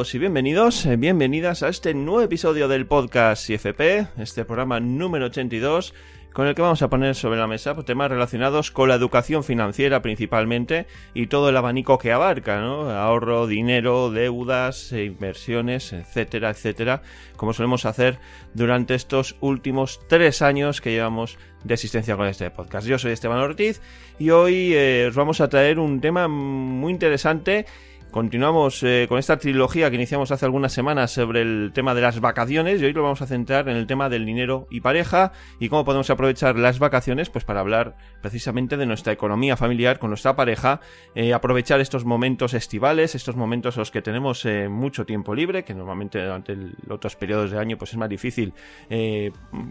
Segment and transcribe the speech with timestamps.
[0.00, 5.92] y bienvenidos, eh, bienvenidas a este nuevo episodio del podcast IFP, este programa número 82,
[6.32, 9.44] con el que vamos a poner sobre la mesa pues, temas relacionados con la educación
[9.44, 12.90] financiera principalmente y todo el abanico que abarca, ¿no?
[12.90, 17.02] Ahorro, dinero, deudas, e inversiones, etcétera, etcétera,
[17.36, 18.18] como solemos hacer
[18.54, 22.86] durante estos últimos tres años que llevamos de existencia con este podcast.
[22.86, 23.82] Yo soy Esteban Ortiz
[24.18, 27.66] y hoy eh, os vamos a traer un tema muy interesante
[28.10, 32.18] Continuamos eh, con esta trilogía que iniciamos hace algunas semanas sobre el tema de las
[32.18, 35.68] vacaciones y hoy lo vamos a centrar en el tema del dinero y pareja y
[35.68, 40.34] cómo podemos aprovechar las vacaciones pues para hablar precisamente de nuestra economía familiar con nuestra
[40.34, 40.80] pareja,
[41.14, 45.62] eh, aprovechar estos momentos estivales, estos momentos en los que tenemos eh, mucho tiempo libre,
[45.62, 48.52] que normalmente durante los otros periodos de año pues es más difícil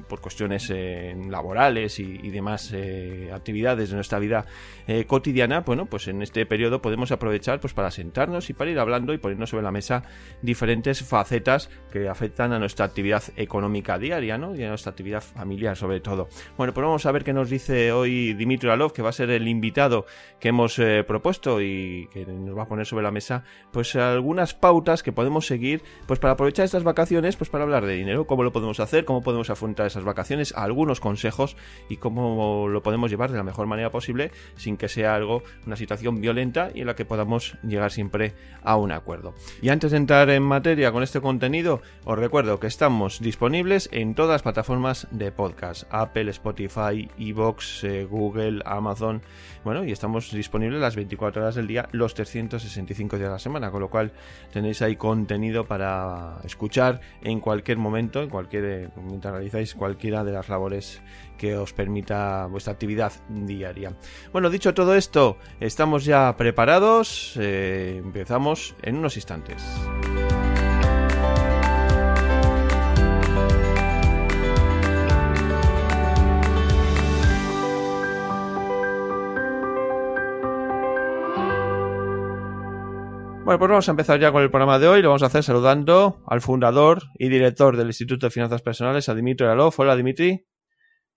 [0.08, 0.72] por cuestiones
[1.30, 2.74] laborales y, y demás
[3.34, 4.46] actividades de nuestra vida
[5.08, 9.14] cotidiana, bueno pues en este periodo podemos aprovechar pues para sentar y para ir hablando
[9.14, 10.04] y poniendo sobre la mesa
[10.42, 14.56] diferentes facetas que afectan a nuestra actividad económica diaria, ¿no?
[14.56, 16.30] Y a nuestra actividad familiar sobre todo.
[16.58, 19.30] Bueno, pues vamos a ver qué nos dice hoy Dimitri Alov, que va a ser
[19.32, 20.06] el invitado
[20.40, 24.54] que hemos eh, propuesto y que nos va a poner sobre la mesa, pues algunas
[24.54, 28.44] pautas que podemos seguir, pues para aprovechar estas vacaciones, pues para hablar de dinero, cómo
[28.44, 31.58] lo podemos hacer, cómo podemos afrontar esas vacaciones, algunos consejos
[31.90, 35.76] y cómo lo podemos llevar de la mejor manera posible sin que sea algo, una
[35.76, 38.19] situación violenta y en la que podamos llegar siempre
[38.64, 39.34] a un acuerdo.
[39.62, 44.16] Y antes de entrar en materia con este contenido, os recuerdo que estamos disponibles en
[44.16, 49.22] todas las plataformas de podcast, Apple, Spotify, Evox, eh, Google, Amazon,
[49.64, 53.72] bueno, y estamos disponibles las 24 horas del día, los 365 días de la semana,
[53.72, 54.12] con lo cual
[54.52, 60.32] tenéis ahí contenido para escuchar en cualquier momento, en cualquier eh, mientras realizáis cualquiera de
[60.32, 61.02] las labores
[61.40, 63.96] que os permita vuestra actividad diaria.
[64.32, 67.34] Bueno, dicho todo esto, estamos ya preparados.
[67.40, 69.64] Eh, empezamos en unos instantes.
[83.50, 85.02] Bueno, pues vamos a empezar ya con el programa de hoy.
[85.02, 89.16] Lo vamos a hacer saludando al fundador y director del Instituto de Finanzas Personales, a
[89.16, 89.74] Dimitri Alov.
[89.78, 90.49] Hola, Dimitri.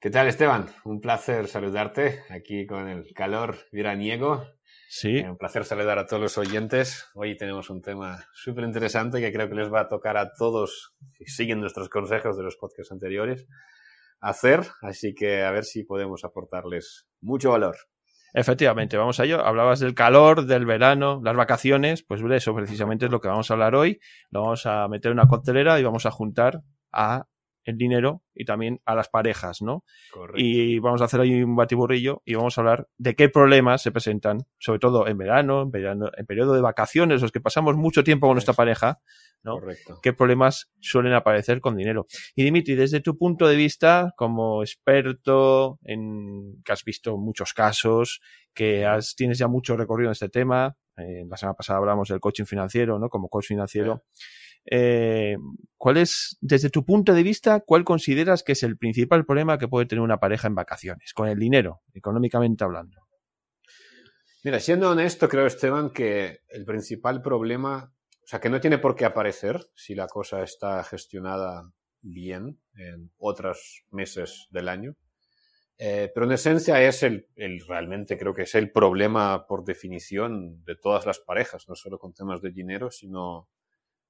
[0.03, 0.67] ¿Qué tal, Esteban?
[0.85, 4.45] Un placer saludarte aquí con el calor veraniego.
[4.89, 5.19] Sí.
[5.19, 7.09] Eh, un placer saludar a todos los oyentes.
[7.15, 10.97] Hoy tenemos un tema súper interesante que creo que les va a tocar a todos,
[11.19, 13.47] si siguen nuestros consejos de los podcasts anteriores,
[14.21, 14.62] hacer.
[14.81, 17.77] Así que a ver si podemos aportarles mucho valor.
[18.35, 19.47] Efectivamente, vamos a ello.
[19.47, 23.55] Hablabas del calor, del verano, las vacaciones, pues eso precisamente es lo que vamos a
[23.55, 24.01] hablar hoy.
[24.31, 27.29] Lo vamos a meter en una coctelera y vamos a juntar a
[27.65, 29.84] el dinero y también a las parejas, ¿no?
[30.12, 30.41] Correcto.
[30.41, 33.93] Y vamos a hacer ahí un batiburrillo y vamos a hablar de qué problemas se
[33.93, 38.05] presentan, sobre todo en verano, en verano, en periodo de vacaciones, los que pasamos mucho
[38.05, 39.00] tiempo con nuestra pareja,
[39.43, 39.55] ¿no?
[39.55, 40.00] Correcto.
[40.03, 42.06] ¿Qué problemas suelen aparecer con dinero?
[42.34, 48.21] Y Dimitri, desde tu punto de vista, como experto en que has visto muchos casos,
[48.55, 52.21] que has, tienes ya mucho recorrido en este tema, eh, la semana pasada hablamos del
[52.21, 53.09] coaching financiero, ¿no?
[53.09, 54.05] Como coach financiero.
[54.67, 55.37] Eh,
[55.77, 59.69] ¿Cuál es, desde tu punto de vista, cuál consideras que es el principal problema que
[59.69, 63.00] puede tener una pareja en vacaciones, con el dinero, económicamente hablando?
[64.45, 67.93] Mira, siendo honesto, creo, Esteban, que el principal problema,
[68.23, 73.12] o sea, que no tiene por qué aparecer si la cosa está gestionada bien en
[73.19, 74.97] otros meses del año.
[75.79, 80.65] Eh, pero en esencia es el, el, realmente creo que es el problema por definición
[80.65, 83.49] de todas las parejas, no solo con temas de dinero, sino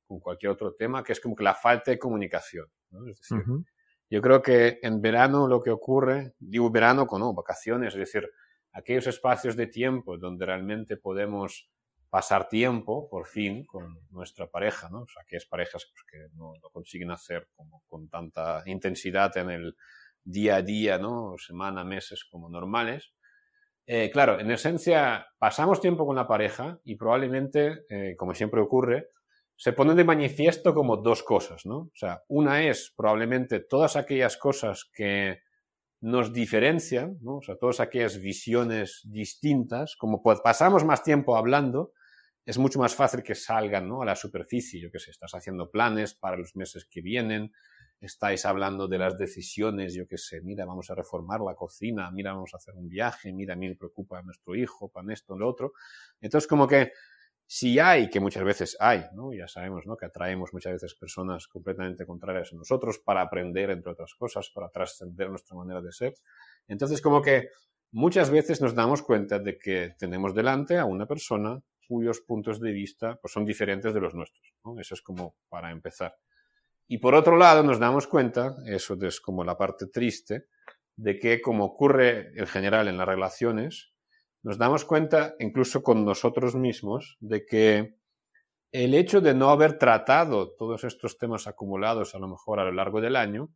[0.06, 2.66] con cualquier otro tema, que es como que la falta de comunicación.
[2.90, 3.08] ¿no?
[3.08, 3.64] Es decir, uh -huh.
[4.10, 8.28] yo creo que en verano lo que ocurre, digo verano con no, vacaciones, es decir,
[8.72, 11.70] aquellos espacios de tiempo donde realmente podemos
[12.12, 15.02] pasar tiempo, por fin, con nuestra pareja, ¿no?
[15.02, 19.48] O sea, aquellas parejas pues, que no, no, consiguen hacer como con tanta intensidad en
[19.48, 19.76] el
[20.22, 21.36] día a día, ¿no?
[21.38, 23.14] Semana, meses como normales.
[23.86, 29.08] Eh, claro, en esencia, pasamos tiempo con la pareja y probablemente, eh, como siempre ocurre,
[29.62, 31.76] se ponen de manifiesto como dos cosas, ¿no?
[31.76, 35.38] O sea, una es probablemente todas aquellas cosas que
[36.00, 37.36] nos diferencian, ¿no?
[37.36, 41.92] O sea, todas aquellas visiones distintas, como pues pasamos más tiempo hablando,
[42.44, 44.02] es mucho más fácil que salgan, ¿no?
[44.02, 47.52] A la superficie, yo qué sé, estás haciendo planes para los meses que vienen,
[48.00, 52.32] estáis hablando de las decisiones, yo qué sé, mira, vamos a reformar la cocina, mira,
[52.32, 55.38] vamos a hacer un viaje, mira, a mí me preocupa a nuestro hijo, para esto,
[55.38, 55.72] lo otro.
[56.20, 56.90] Entonces, como que
[57.54, 59.34] si hay, que muchas veces hay, ¿no?
[59.34, 59.94] ya sabemos ¿no?
[59.94, 64.70] que atraemos muchas veces personas completamente contrarias a nosotros para aprender, entre otras cosas, para
[64.70, 66.14] trascender nuestra manera de ser.
[66.66, 67.50] Entonces, como que
[67.90, 72.72] muchas veces nos damos cuenta de que tenemos delante a una persona cuyos puntos de
[72.72, 74.54] vista pues, son diferentes de los nuestros.
[74.80, 76.16] Eso es como para empezar.
[76.88, 80.46] Y por otro lado, nos damos cuenta, eso es como la parte triste,
[80.96, 83.91] de que como ocurre en general en las relaciones,
[84.42, 87.96] nos damos cuenta, incluso con nosotros mismos, de que
[88.72, 92.72] el hecho de no haber tratado todos estos temas acumulados a lo mejor a lo
[92.72, 93.50] largo del año,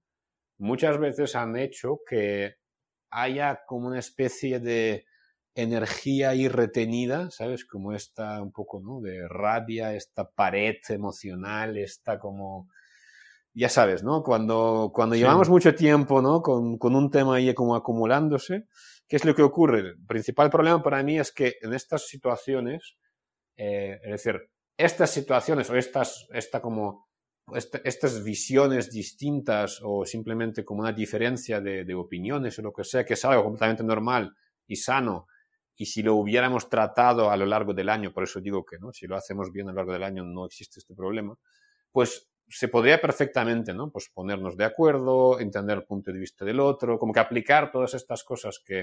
[0.58, 2.56] muchas veces han hecho que
[3.10, 5.06] haya como una especie de
[5.54, 7.64] energía ahí retenida, ¿sabes?
[7.64, 9.00] Como esta un poco, ¿no?
[9.00, 12.68] De rabia, esta pared emocional, esta como...
[13.54, 14.22] Ya sabes, ¿no?
[14.22, 16.42] Cuando, cuando llevamos mucho tiempo, ¿no?
[16.42, 18.66] Con, con, un tema ahí como acumulándose,
[19.08, 19.80] ¿qué es lo que ocurre?
[19.80, 22.96] El principal problema para mí es que en estas situaciones,
[23.56, 27.06] eh, es decir, estas situaciones o estas, esta como,
[27.52, 33.04] estas visiones distintas o simplemente como una diferencia de, de opiniones o lo que sea,
[33.04, 34.34] que es algo completamente normal
[34.66, 35.26] y sano,
[35.76, 38.92] y si lo hubiéramos tratado a lo largo del año, por eso digo que no,
[38.92, 41.36] si lo hacemos bien a lo largo del año no existe este problema,
[41.92, 43.90] pues se podría perfectamente, ¿no?
[43.90, 47.94] Pues ponernos de acuerdo, entender el punto de vista del otro, como que aplicar todas
[47.94, 48.74] estas cosas que,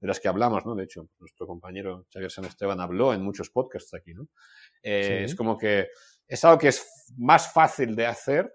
[0.00, 0.74] de las que hablamos, ¿no?
[0.74, 4.28] De hecho, nuestro compañero Xavier San Esteban habló en muchos podcasts aquí, ¿no?
[4.82, 5.88] Eh, es como que
[6.26, 8.52] es algo que es más fácil de hacer,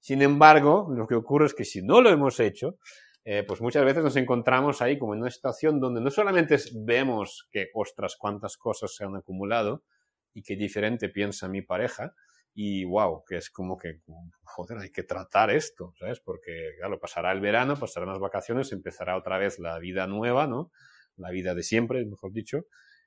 [0.00, 2.78] sin embargo, lo que ocurre es que si no lo hemos hecho,
[3.24, 7.48] eh, pues muchas veces nos encontramos ahí como en una situación donde no solamente vemos
[7.50, 9.84] que, ostras, cuántas cosas se han acumulado
[10.32, 12.14] y qué diferente piensa mi pareja,
[12.60, 14.00] y wow, que es como que,
[14.42, 16.18] joder, hay que tratar esto, ¿sabes?
[16.18, 20.72] Porque, claro, pasará el verano, pasarán las vacaciones, empezará otra vez la vida nueva, ¿no?
[21.14, 22.66] La vida de siempre, mejor dicho.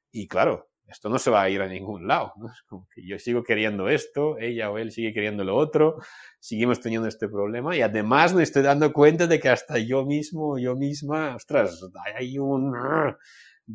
[0.09, 2.31] Y claro, esto no se va a ir a ningún lado.
[2.37, 2.47] ¿no?
[2.47, 5.97] Es como que yo sigo queriendo esto, ella o él sigue queriendo lo otro,
[6.39, 10.59] seguimos teniendo este problema y además me estoy dando cuenta de que hasta yo mismo,
[10.59, 11.77] yo misma, ostras,
[12.15, 12.73] hay un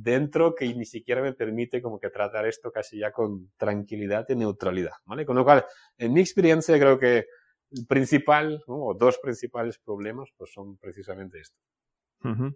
[0.02, 4.37] dentro que ni siquiera me permite como que tratar esto casi ya con tranquilidad y
[4.37, 5.25] neutralidad, ¿vale?
[5.25, 5.64] Con lo cual,
[5.98, 7.26] en mi experiencia creo que
[7.70, 11.60] el principal, o dos principales problemas, pues son precisamente estos.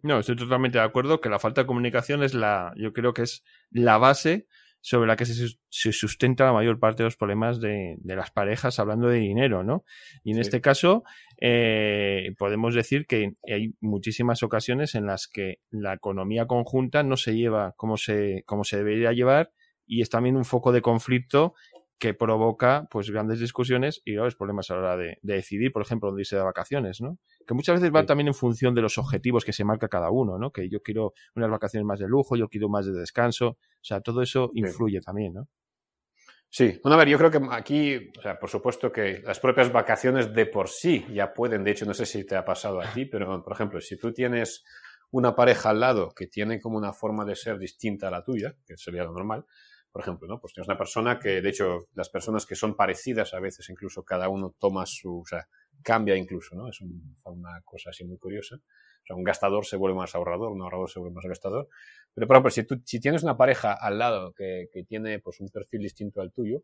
[0.03, 3.23] No, estoy totalmente de acuerdo que la falta de comunicación es la, yo creo que
[3.23, 4.49] es la base
[4.81, 9.09] sobre la que se, sustenta la mayor parte de los problemas de, las parejas hablando
[9.09, 9.85] de dinero, ¿no?
[10.25, 11.05] Y en este caso,
[11.41, 17.35] eh, podemos decir que hay muchísimas ocasiones en las que la economía conjunta no se
[17.35, 19.53] lleva como se, como se debería llevar
[19.91, 21.55] y es también un foco de conflicto
[22.01, 26.09] que provoca pues grandes discusiones y graves problemas a la hora de, decidir, por ejemplo,
[26.09, 27.19] dónde irse de vacaciones, ¿no?
[27.47, 30.39] Que muchas veces va también en función de los objetivos que se marca cada uno,
[30.39, 30.51] ¿no?
[30.51, 34.01] Que yo quiero unas vacaciones más de lujo, yo quiero más de descanso, o sea,
[34.01, 35.49] todo eso influye también, ¿no?
[36.49, 39.71] Sí, bueno, a ver, yo creo que aquí, o sea, por supuesto que las propias
[39.71, 42.91] vacaciones de por sí ya pueden, de hecho, no sé si te ha pasado a
[42.93, 44.65] ti, pero, por ejemplo, si tú tienes
[45.11, 48.57] una pareja al lado que tiene como una forma de ser distinta a la tuya,
[48.67, 49.45] que sería lo normal,
[49.93, 50.41] por ejemplo, ¿no?
[50.41, 54.05] Pues tienes una persona que, de hecho, las personas que son parecidas a veces incluso
[54.05, 55.49] cada uno toma su, o sea,
[55.83, 56.69] cambia incluso, ¿no?
[56.69, 58.57] Es una cosa así muy curiosa.
[58.57, 61.69] O sea, un gastador se vuelve más ahorrador, un ahorrador se vuelve más gastador.
[62.15, 65.41] Pero, por ejemplo, si, tú, si tienes una pareja al lado que, que tiene pues,
[65.41, 66.63] un perfil distinto al tuyo,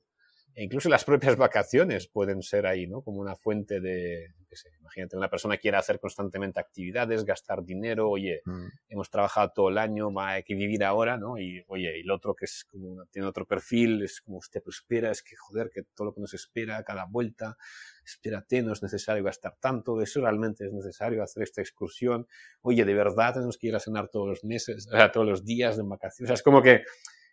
[0.56, 3.02] e incluso las propias vacaciones pueden ser ahí, ¿no?
[3.02, 8.40] Como una fuente de, sé, imagínate, una persona quiere hacer constantemente actividades, gastar dinero, oye,
[8.44, 8.66] mm.
[8.88, 11.38] hemos trabajado todo el año, hay que vivir ahora, ¿no?
[11.38, 14.76] Y, oye, y el otro que es como, tiene otro perfil, es como usted pues
[14.76, 17.56] espera, es que joder, que todo lo que nos espera cada vuelta,
[18.04, 22.26] espérate, no es necesario gastar tanto, eso realmente es necesario hacer esta excursión,
[22.62, 25.82] oye, de verdad tenemos que ir a cenar todos los meses, todos los días de
[25.82, 26.84] vacaciones, o sea, es como que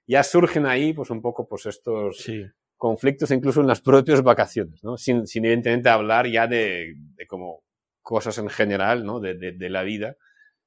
[0.05, 2.17] ya surgen ahí, pues un poco, pues estos...
[2.17, 2.43] Sí
[2.83, 4.97] conflictos incluso en las propias vacaciones, ¿no?
[4.97, 6.97] Sin, sin evidentemente hablar ya de,
[7.29, 7.63] como
[8.01, 9.21] cosas en general, ¿no?
[9.21, 10.17] De, la vida,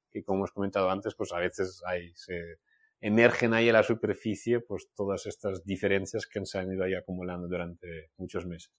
[0.09, 2.55] que como hemos comentado antes, pues a veces hay, se
[3.01, 7.47] emergen ahí a la superficie, pues todas estas diferencias que se han ido ahí acumulando
[7.47, 8.71] durante muchos meses.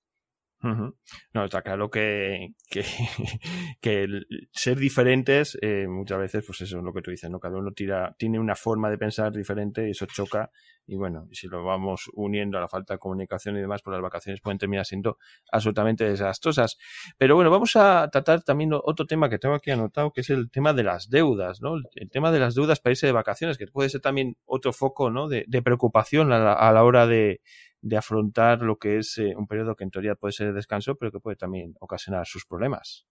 [0.60, 2.84] No, está claro que, que,
[3.80, 7.38] que el ser diferentes eh, muchas veces, pues eso es lo que tú dices, ¿no?
[7.38, 10.50] Cada uno tira, tiene una forma de pensar diferente y eso choca.
[10.90, 14.02] Y bueno, si lo vamos uniendo a la falta de comunicación y demás, pues las
[14.02, 15.18] vacaciones pueden terminar siendo
[15.52, 16.78] absolutamente desastrosas.
[17.18, 20.50] Pero bueno, vamos a tratar también otro tema que tengo aquí anotado, que es el
[20.50, 21.74] tema de las deudas, ¿no?
[21.94, 25.10] El tema de las deudas para irse de vacaciones, que puede ser también otro foco,
[25.10, 25.28] ¿no?
[25.28, 27.42] De, de preocupación a la, a la hora de,
[27.80, 30.97] de afrontar lo que es eh, un periodo que en teoría puede ser de descanso,
[30.97, 33.06] pero que puede también ocasionar sus problemas.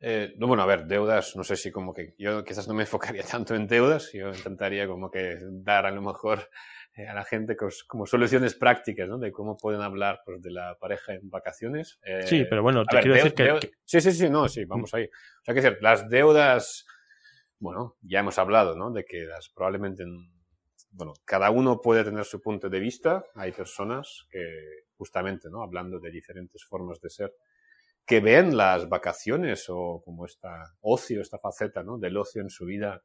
[0.00, 2.82] Eh, no, bueno, a ver, deudas, no sé si como que yo quizás no me
[2.82, 6.50] enfocaría tanto en deudas, yo intentaría como que dar a lo mejor
[6.96, 7.56] eh, a la gente
[7.88, 9.18] como soluciones prácticas, ¿no?
[9.18, 11.98] De cómo pueden hablar pues, de la pareja en vacaciones.
[12.26, 15.04] sí, pero bueno, te quiero decir que, Sí, sí, sí, no, sí, vamos ahí.
[15.04, 16.86] O sea, que decir, las deudas,
[17.58, 18.92] bueno, ya hemos hablado, ¿no?
[18.92, 20.04] De que las probablemente
[20.96, 23.24] bueno, cada uno puede tener su punto de vista.
[23.34, 25.62] Hay personas que, justamente, ¿no?
[25.62, 27.34] Hablando de diferentes formas de ser,
[28.06, 31.98] que ven las vacaciones o como esta ocio, esta faceta, ¿no?
[31.98, 33.02] Del ocio en su vida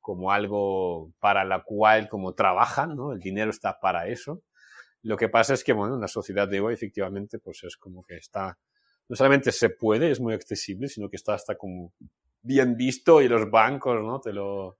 [0.00, 3.12] como algo para la cual como trabajan, ¿no?
[3.12, 4.42] El dinero está para eso.
[5.02, 8.02] Lo que pasa es que, bueno, en la sociedad de hoy efectivamente pues es como
[8.02, 8.58] que está,
[9.08, 11.94] no solamente se puede, es muy accesible, sino que está hasta como
[12.42, 14.20] bien visto y los bancos, ¿no?
[14.20, 14.76] Te lo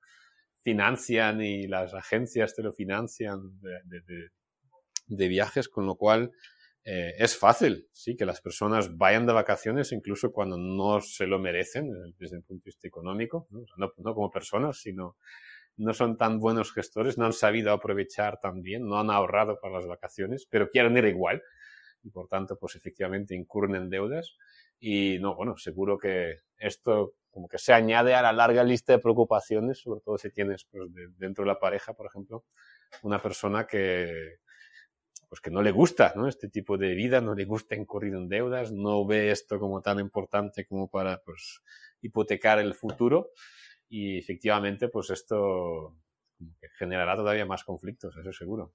[0.62, 6.33] financian y las agencias te lo financian de, viajes, con lo cual
[6.85, 11.38] eh, es fácil, sí, que las personas vayan de vacaciones incluso cuando no se lo
[11.38, 15.17] merecen desde el punto de vista económico, no, no como personas, sino
[15.76, 19.75] no son tan buenos gestores, no han sabido aprovechar tan bien, no han ahorrado para
[19.75, 21.43] las vacaciones, pero quieren ir igual
[22.02, 24.37] y por tanto, pues efectivamente incurren en deudas.
[24.79, 28.99] Y no, bueno, seguro que esto como que se añade a la larga lista de
[28.99, 32.44] preocupaciones, sobre todo si tienes pues, dentro de la pareja, por ejemplo,
[33.02, 34.38] una persona que
[35.28, 36.26] pues que no le gusta ¿no?
[36.26, 40.00] este tipo de vida, no le gusta incurrir en deudas, no ve esto como tan
[40.00, 41.62] importante como para pues,
[42.02, 43.30] hipotecar el futuro
[43.88, 45.96] y efectivamente pues esto
[46.76, 48.72] generará todavía más conflictos, eso seguro.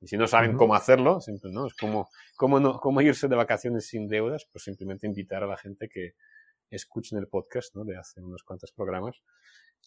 [0.00, 1.66] Y si no saben cómo hacerlo, siempre, ¿no?
[1.66, 5.56] Es como, cómo, no, cómo irse de vacaciones sin deudas, pues simplemente invitar a la
[5.56, 6.14] gente que
[6.70, 7.84] escuchen el podcast, ¿no?
[7.84, 9.16] De hace unos cuantos programas,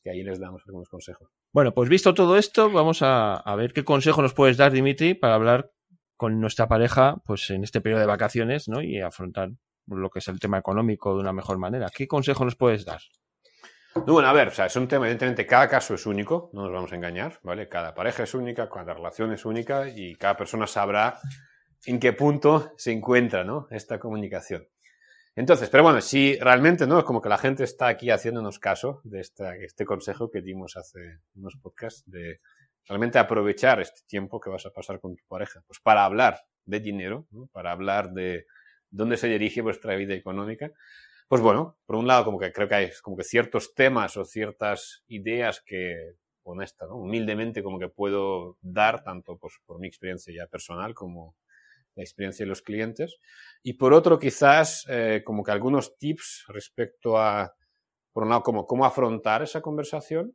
[0.03, 1.29] que ahí les damos algunos consejos.
[1.51, 5.13] Bueno, pues visto todo esto, vamos a, a ver qué consejo nos puedes dar, Dimitri,
[5.13, 5.71] para hablar
[6.15, 8.81] con nuestra pareja, pues en este periodo de vacaciones, ¿no?
[8.81, 9.51] Y afrontar
[9.87, 11.89] lo que es el tema económico de una mejor manera.
[11.89, 13.01] ¿Qué consejo nos puedes dar?
[13.93, 16.71] bueno, a ver, o sea, es un tema, evidentemente, cada caso es único, no nos
[16.71, 17.67] vamos a engañar, ¿vale?
[17.67, 21.19] Cada pareja es única, cada relación es única y cada persona sabrá
[21.85, 23.67] en qué punto se encuentra, ¿no?
[23.69, 24.65] Esta comunicación.
[25.35, 27.03] Entonces, pero bueno, si realmente, ¿no?
[27.05, 31.55] Como que la gente está aquí haciéndonos caso de este consejo que dimos hace unos
[31.55, 32.41] podcasts de
[32.87, 36.79] realmente aprovechar este tiempo que vas a pasar con tu pareja, pues para hablar de
[36.79, 38.45] dinero, para hablar de
[38.89, 40.71] dónde se dirige vuestra vida económica,
[41.29, 44.25] pues bueno, por un lado, como que creo que hay como que ciertos temas o
[44.25, 46.97] ciertas ideas que, honesta, ¿no?
[46.97, 51.35] humildemente, como que puedo dar, tanto pues, por mi experiencia ya personal como
[51.95, 53.17] la experiencia de los clientes.
[53.63, 57.55] Y por otro, quizás, eh, como que algunos tips respecto a,
[58.13, 60.33] por un lado, como cómo afrontar esa conversación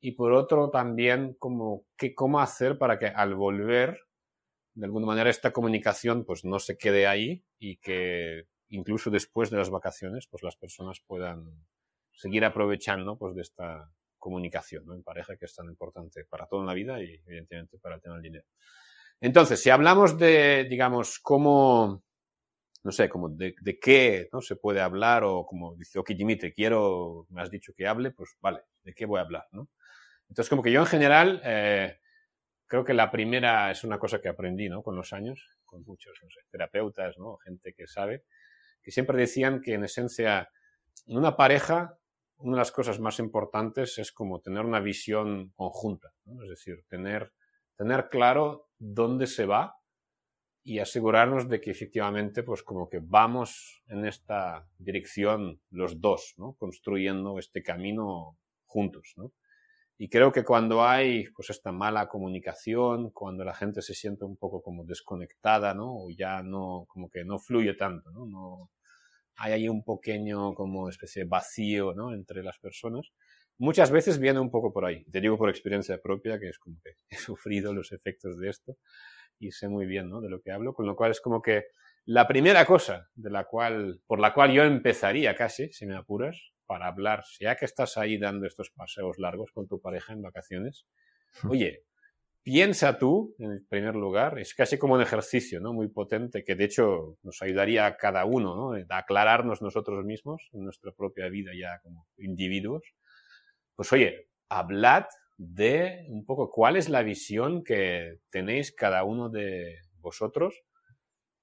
[0.00, 4.00] y por otro, también como qué, cómo hacer para que al volver,
[4.74, 9.56] de alguna manera, esta comunicación pues no se quede ahí y que incluso después de
[9.56, 11.66] las vacaciones, pues las personas puedan
[12.12, 14.94] seguir aprovechando pues de esta comunicación ¿no?
[14.94, 18.16] en pareja que es tan importante para toda la vida y evidentemente para el tema
[18.16, 18.44] del dinero.
[19.20, 22.02] Entonces, si hablamos de, digamos, cómo,
[22.84, 27.26] no sé, como de, qué no se puede hablar o como dice, ok, Dimitri, quiero,
[27.30, 29.46] me has dicho que hable, pues vale, ¿de qué voy a hablar?
[29.52, 29.68] ¿no?
[30.28, 31.98] Entonces, como que yo en general, eh,
[32.66, 34.82] creo que la primera es una cosa que aprendí, ¿no?
[34.82, 37.38] Con los años, con muchos, no terapeutas, ¿no?
[37.38, 38.24] Gente que sabe,
[38.82, 40.50] que siempre decían que en esencia,
[41.06, 41.98] en una pareja,
[42.36, 47.32] una de las cosas más importantes es como tener una visión conjunta, es decir, tener,
[47.78, 49.76] tener claro dónde se va
[50.64, 56.54] y asegurarnos de que efectivamente, pues como que vamos en esta dirección los dos, ¿no?
[56.54, 59.14] construyendo este camino juntos.
[59.16, 59.32] ¿no?
[59.96, 64.36] Y creo que cuando hay pues esta mala comunicación, cuando la gente se siente un
[64.36, 66.04] poco como desconectada, ¿no?
[66.04, 68.70] O ya no, como que no fluye tanto, ¿no?
[69.40, 72.12] hay ahí un pequeño como especie de vacío ¿no?
[72.12, 73.06] entre las personas.
[73.58, 75.04] Muchas veces viene un poco por ahí.
[75.10, 78.76] Te digo por experiencia propia, que es como que he sufrido los efectos de esto
[79.40, 80.20] y sé muy bien ¿no?
[80.20, 81.66] de lo que hablo, con lo cual es como que
[82.04, 86.52] la primera cosa de la cual, por la cual yo empezaría casi, si me apuras,
[86.66, 90.86] para hablar, ya que estás ahí dando estos paseos largos con tu pareja en vacaciones,
[91.48, 91.84] oye,
[92.42, 95.72] piensa tú, en primer lugar, es casi como un ejercicio ¿no?
[95.72, 98.72] muy potente que de hecho nos ayudaría a cada uno ¿no?
[98.88, 102.82] a aclararnos nosotros mismos en nuestra propia vida ya como individuos.
[103.78, 105.04] Pues oye, hablad
[105.36, 110.64] de un poco cuál es la visión que tenéis cada uno de vosotros,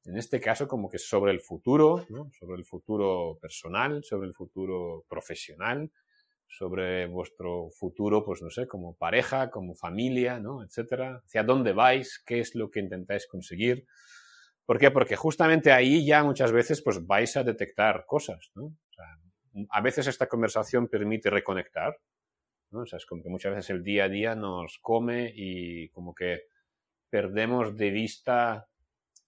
[0.04, 2.06] en este caso como que sobre el futuro,
[2.38, 5.89] sobre el futuro personal, sobre el futuro profesional,
[6.46, 10.62] sobre vuestro futuro, pues no sé, como pareja, como familia, ¿no?
[10.62, 11.22] Etcétera.
[11.25, 13.86] Hacia dónde vais, qué es lo que intentáis conseguir.
[14.65, 14.92] ¿Por qué?
[14.92, 18.51] Porque justamente ahí ya muchas veces pues vais a detectar cosas,
[19.70, 21.98] a veces esta conversación permite reconectar,
[22.72, 26.43] es como que muchas veces el día a día nos come y como que
[27.10, 28.67] perdemos de vista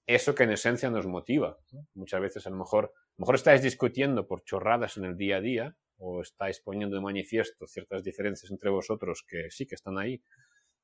[0.06, 1.58] eso que en esencia nos motiva.
[1.94, 5.38] Muchas veces a lo mejor, a lo mejor estáis discutiendo por chorradas en el día
[5.38, 9.98] a día, o estáis poniendo de manifiesto ciertas diferencias entre vosotros que sí que están
[9.98, 10.22] ahí,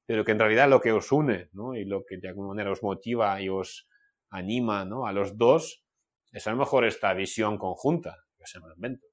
[0.06, 1.76] pero que en realidad lo que os une, ¿no?
[1.76, 3.88] Y lo que de alguna manera os motiva y os
[4.30, 5.06] anima, ¿no?
[5.06, 5.86] A los dos
[6.32, 9.08] es a lo mejor esta visión conjunta, que se me invento,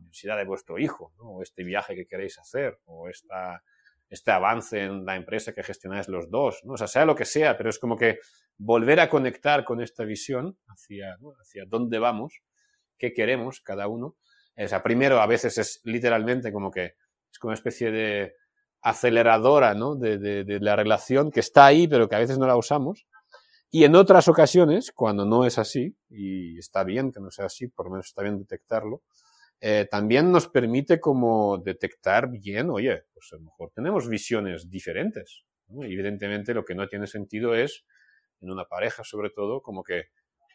[0.00, 1.30] universidad de vuestro hijo, ¿no?
[1.30, 3.62] O este viaje que queréis hacer, o esta,
[4.08, 6.74] este avance en la empresa que gestionáis los dos, ¿no?
[6.74, 8.18] O sea, sea lo que sea, pero es como que
[8.58, 12.42] volver a conectar con esta visión hacia, hacia dónde vamos,
[12.98, 14.16] qué queremos cada uno.
[14.56, 16.94] O sea, primero a veces es literalmente como que
[17.30, 18.34] es como una especie de
[18.82, 19.94] aceleradora ¿no?
[19.94, 23.06] de, de, la relación que está ahí, pero que a veces no la usamos.
[23.70, 27.68] Y en otras ocasiones, cuando no es así, y está bien que no sea así,
[27.68, 29.02] por lo menos está bien detectarlo,
[29.60, 35.44] eh, también nos permite como detectar bien, oye, pues a lo mejor tenemos visiones diferentes.
[35.68, 37.84] Evidentemente lo que no tiene sentido es,
[38.40, 40.04] en una pareja sobre todo, como que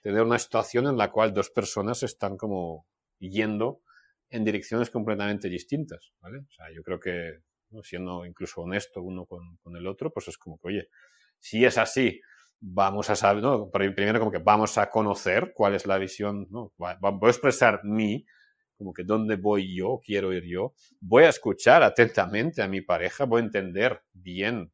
[0.01, 2.87] tener una situación en la cual dos personas están como
[3.19, 3.81] yendo
[4.29, 6.11] en direcciones completamente distintas.
[6.21, 7.39] O sea, yo creo que
[7.83, 10.89] siendo incluso honesto uno con, el otro, pues es como que, oye,
[11.39, 12.21] si es así,
[12.59, 16.73] vamos a saber, primero como que vamos a conocer cuál es la visión, ¿no?
[16.77, 18.25] Voy a expresar mi,
[18.77, 23.25] como que dónde voy yo, quiero ir yo, voy a escuchar atentamente a mi pareja,
[23.25, 24.71] voy a entender bien,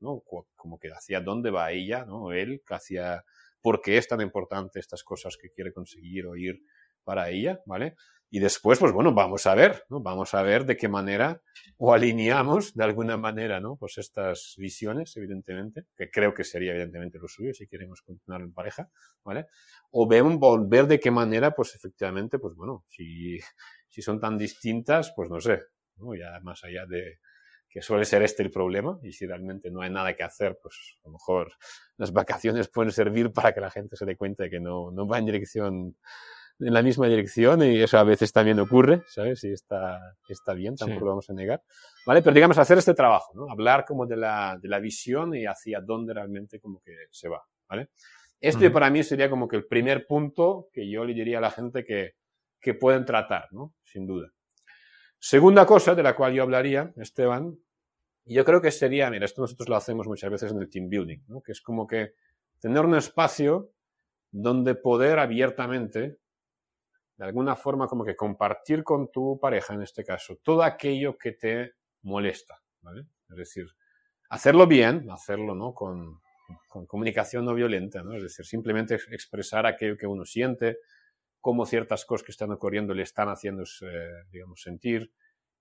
[0.00, 0.22] ¿no?
[0.56, 2.32] Como que hacia dónde va ella, ¿no?
[2.32, 3.24] Él, hacia
[3.60, 6.60] por qué es tan importante estas cosas que quiere conseguir o ir
[7.04, 7.94] para ella, ¿vale?
[8.34, 10.00] Y después, pues bueno, vamos a ver, ¿no?
[10.00, 11.40] Vamos a ver de qué manera
[11.76, 13.76] o alineamos de alguna manera, ¿no?
[13.76, 18.52] Pues estas visiones, evidentemente, que creo que sería evidentemente lo suyo si queremos continuar en
[18.52, 18.90] pareja,
[19.22, 19.46] ¿vale?
[19.92, 20.24] O ver,
[20.66, 23.38] ver de qué manera, pues efectivamente, pues bueno, si,
[23.88, 25.60] si son tan distintas, pues no sé,
[25.98, 26.16] ¿no?
[26.16, 27.20] Ya más allá de,
[27.68, 30.98] que suele ser este el problema, y si realmente no hay nada que hacer, pues
[31.04, 31.52] a lo mejor
[31.98, 35.06] las vacaciones pueden servir para que la gente se dé cuenta de que no, no
[35.06, 35.96] va en dirección
[36.60, 39.42] en la misma dirección y eso a veces también ocurre, ¿sabes?
[39.44, 41.62] Y está, está bien, tampoco lo vamos a negar.
[42.06, 42.22] ¿Vale?
[42.22, 43.50] Pero digamos, hacer este trabajo, ¿no?
[43.50, 47.42] Hablar como de la, de la visión y hacia dónde realmente como que se va,
[47.68, 47.88] ¿vale?
[48.40, 51.50] Esto para mí sería como que el primer punto que yo le diría a la
[51.50, 52.12] gente que,
[52.60, 53.74] que pueden tratar, ¿no?
[53.82, 54.30] Sin duda.
[55.18, 57.56] Segunda cosa de la cual yo hablaría, Esteban,
[58.26, 61.20] yo creo que sería, mira, esto nosotros lo hacemos muchas veces en el team building,
[61.28, 61.40] ¿no?
[61.40, 62.12] Que es como que
[62.60, 63.70] tener un espacio
[64.30, 66.18] donde poder abiertamente
[67.16, 71.32] de alguna forma como que compartir con tu pareja, en este caso, todo aquello que
[71.32, 73.06] te molesta, ¿vale?
[73.30, 73.66] Es decir,
[74.28, 75.74] hacerlo bien, hacerlo, ¿no?
[75.74, 76.20] Con,
[76.88, 78.14] comunicación no violenta, ¿no?
[78.14, 80.78] Es decir, simplemente expresar aquello que uno siente,
[81.40, 85.12] cómo ciertas cosas que están ocurriendo le están haciendo, eh, digamos, sentir,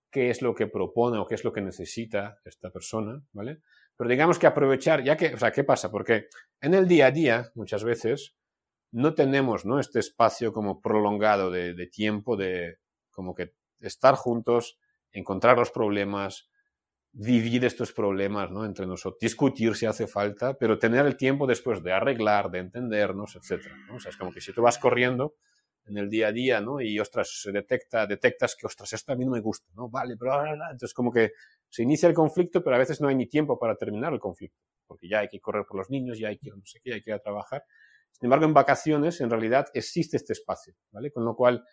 [0.09, 3.61] qué es lo que propone o qué es lo que necesita esta persona, ¿vale?
[3.95, 5.91] Pero digamos que aprovechar, ya que, o sea, ¿qué pasa?
[5.91, 6.27] Porque
[6.61, 8.35] en el día a día, muchas veces,
[8.93, 9.79] no tenemos ¿no?
[9.79, 12.77] este espacio como prolongado de, tiempo, de
[13.09, 14.77] como que estar juntos,
[15.11, 16.47] encontrar los problemas,
[17.11, 18.65] vivir estos problemas ¿no?
[18.65, 23.35] entre nosotros, discutir si hace falta, pero tener el tiempo después de arreglar, de entendernos,
[23.35, 23.65] etc.
[23.87, 23.95] ¿no?
[23.95, 25.35] O es como que si tú vas corriendo
[25.85, 26.79] en el día a día, ¿no?
[26.79, 29.89] Y, ostras, se detecta, detectas que, ostras, esto a mí no me gusta, ¿no?
[29.89, 30.45] Vale, pero...
[30.45, 31.33] Entonces, como que
[31.67, 34.61] se inicia el conflicto, pero a veces no hay ni tiempo para terminar el conflicto,
[34.87, 37.01] porque ya hay que correr por los niños, ya hay que, no sé qué, hay
[37.01, 37.65] que ir a trabajar.
[38.13, 41.11] Sin embargo, en vacaciones, en realidad, existe este espacio, ¿vale?
[41.11, 41.63] Con lo cual,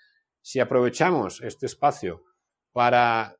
[0.42, 2.24] si aprovechamos este espacio
[2.72, 3.36] para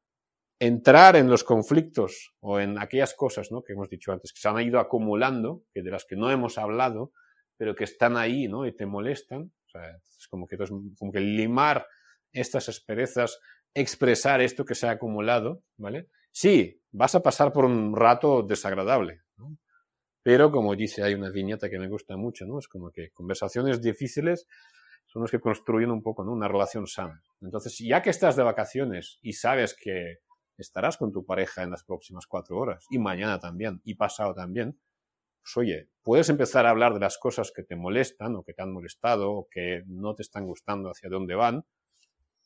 [0.60, 3.62] entrar en los conflictos o en aquellas cosas ¿no?
[3.62, 6.58] que hemos dicho antes, que se han ido acumulando, que de las que no hemos
[6.58, 7.12] hablado,
[7.56, 8.66] pero que están ahí ¿no?
[8.66, 11.86] y te molestan, es como que, limar
[12.32, 13.38] estas asperezas,
[13.74, 16.08] expresar esto que se ha acumulado, ¿vale?
[16.32, 19.22] Sí, vas a pasar por un rato desagradable.
[20.30, 22.60] Pero como dice, hay una viñeta que me gusta mucho, ¿no?
[22.60, 24.46] Es como que conversaciones difíciles
[25.04, 26.30] son los que construyen un poco, ¿no?
[26.30, 27.20] Una relación sana.
[27.40, 30.18] Entonces, ya que estás de vacaciones y sabes que
[30.56, 34.78] estarás con tu pareja en las próximas cuatro horas, y mañana también, y pasado también,
[35.42, 38.62] pues oye, puedes empezar a hablar de las cosas que te molestan o que te
[38.62, 41.64] han molestado o que no te están gustando hacia dónde van,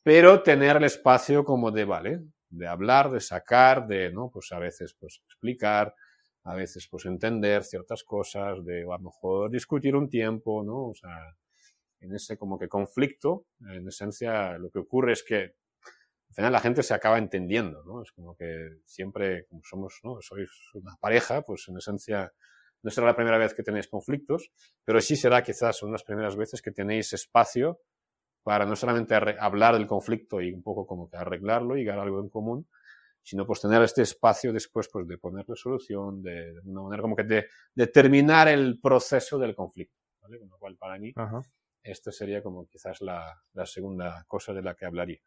[0.02, 4.30] pero tener el espacio como de, vale, de hablar, de sacar, de, ¿no?
[4.30, 5.94] Pues a veces, pues explicar,
[6.44, 10.88] a veces pues entender ciertas cosas, de a lo mejor discutir un tiempo, ¿no?
[10.88, 11.34] O sea,
[12.00, 15.56] en ese como que conflicto, en esencia lo que ocurre es que
[16.28, 18.02] al final la gente se acaba entendiendo, ¿no?
[18.02, 20.20] Es como que siempre, como somos, ¿no?
[20.20, 22.32] Sois una pareja, pues en esencia
[22.82, 24.50] no será la primera vez que tenéis conflictos,
[24.84, 27.80] pero sí será quizás son las primeras veces que tenéis espacio
[28.42, 32.02] para no solamente hablar del conflicto y un poco como que arreglarlo y llegar a
[32.02, 32.68] algo en común,
[33.24, 37.16] sino pues tener este espacio después pues de ponerle solución, de, de una manera como
[37.16, 40.38] que de, de, terminar el proceso del conflicto, ¿vale?
[40.38, 41.12] Con lo cual para mí
[41.82, 45.18] esto sería como quizás la, la, segunda cosa de la que hablaría.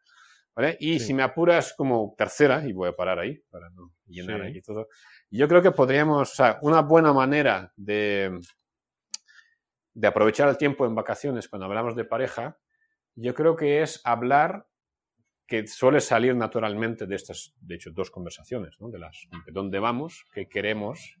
[0.54, 0.76] ¿Vale?
[0.80, 4.60] Y si me apuras como tercera, y voy a parar ahí para no llenar aquí
[4.60, 4.88] todo,
[5.30, 8.40] yo creo que podríamos, o sea, una buena manera de,
[9.94, 12.58] de aprovechar el tiempo en vacaciones cuando hablamos de pareja,
[13.16, 14.66] yo creo que es hablar
[15.48, 18.90] que suele salir naturalmente de estas, de hecho, dos conversaciones, ¿no?
[18.90, 21.16] De las, de dónde vamos, qué queremos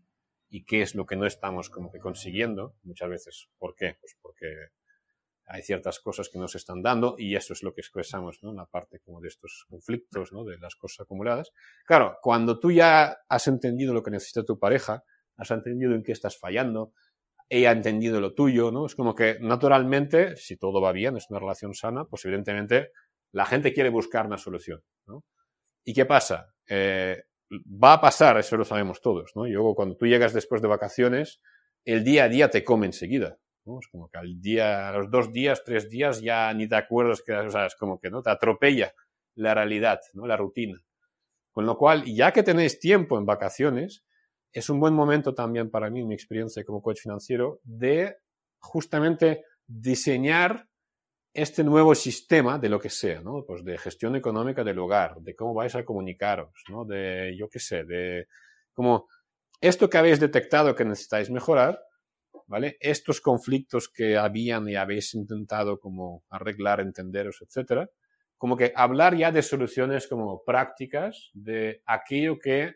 [0.50, 3.48] y qué es lo que no estamos como que consiguiendo muchas veces.
[3.58, 3.96] ¿Por qué?
[3.98, 4.46] Pues porque
[5.46, 8.52] hay ciertas cosas que no se están dando y eso es lo que expresamos, ¿no?
[8.52, 10.44] La parte como de estos conflictos, ¿no?
[10.44, 11.50] De las cosas acumuladas.
[11.86, 15.04] Claro, cuando tú ya has entendido lo que necesita tu pareja,
[15.38, 16.92] has entendido en qué estás fallando,
[17.48, 18.84] ella ha entendido lo tuyo, ¿no?
[18.84, 22.90] Es como que naturalmente, si todo va bien, es una relación sana, pues evidentemente
[23.32, 25.24] la gente quiere buscar una solución, ¿no?
[25.84, 26.54] ¿Y qué pasa?
[26.68, 29.46] Eh, va a pasar, eso lo sabemos todos, ¿no?
[29.46, 31.40] Y luego cuando tú llegas después de vacaciones,
[31.84, 33.38] el día a día te come enseguida.
[33.78, 37.22] Es como que al día, a los dos días, tres días ya ni te acuerdas
[37.22, 38.22] que, o sea, es como que, ¿no?
[38.22, 38.94] Te atropella
[39.34, 40.26] la realidad, ¿no?
[40.26, 40.82] La rutina.
[41.52, 44.04] Con lo cual, ya que tenéis tiempo en vacaciones,
[44.52, 48.16] es un buen momento también para mí, en mi experiencia como coach financiero, de
[48.58, 50.67] justamente diseñar
[51.42, 53.44] este nuevo sistema de lo que sea, ¿no?
[53.46, 56.84] Pues de gestión económica del hogar, de cómo vais a comunicaros, ¿no?
[56.84, 58.26] De, yo qué sé, de
[58.72, 59.08] como
[59.60, 61.80] esto que habéis detectado que necesitáis mejorar,
[62.46, 62.76] ¿vale?
[62.80, 67.88] Estos conflictos que habían y habéis intentado como arreglar, entenderos, etcétera,
[68.36, 72.74] como que hablar ya de soluciones como prácticas de aquello que